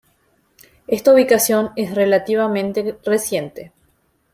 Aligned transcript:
Esta 0.87 1.13
ubicación 1.13 1.73
es 1.75 1.93
relativamente 1.93 2.97
reciente. 3.05 3.71